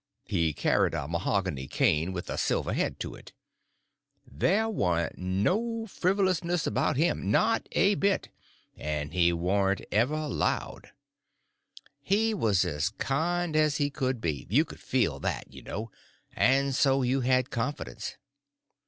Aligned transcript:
He 0.25 0.51
carried 0.51 0.95
a 0.95 1.07
mahogany 1.07 1.67
cane 1.67 2.11
with 2.11 2.27
a 2.27 2.35
silver 2.39 2.73
head 2.73 2.99
to 3.01 3.13
it. 3.13 3.33
There 4.25 4.67
warn't 4.67 5.19
no 5.19 5.85
frivolishness 5.85 6.65
about 6.65 6.97
him, 6.97 7.29
not 7.29 7.69
a 7.73 7.93
bit, 7.93 8.29
and 8.75 9.13
he 9.13 9.31
warn't 9.31 9.81
ever 9.91 10.27
loud. 10.27 10.89
He 11.99 12.33
was 12.33 12.65
as 12.65 12.89
kind 12.89 13.55
as 13.55 13.77
he 13.77 13.91
could 13.91 14.19
be—you 14.21 14.65
could 14.65 14.79
feel 14.79 15.19
that, 15.19 15.53
you 15.53 15.61
know, 15.61 15.91
and 16.35 16.73
so 16.73 17.03
you 17.03 17.21
had 17.21 17.51
confidence. 17.51 18.17